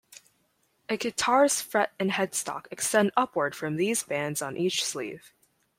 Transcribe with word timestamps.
A 0.89 0.97
guitar's 0.97 1.61
fret 1.61 1.93
and 1.99 2.09
headstock 2.09 2.65
extend 2.71 3.11
upward 3.15 3.53
from 3.53 3.75
these 3.75 4.01
bands 4.01 4.41
on 4.41 4.57
each 4.57 4.83
sleeve. 4.83 5.31